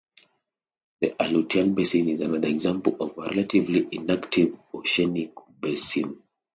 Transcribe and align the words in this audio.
The 1.01 1.13
Aleutian 1.19 1.75
Basin 1.75 2.09
is 2.09 2.21
another 2.21 2.47
example 2.47 2.97
of 3.01 3.15
a 3.19 3.29
relatively 3.29 3.87
inactive 3.91 4.57
oceanic 4.73 5.33
basin. 5.59 6.23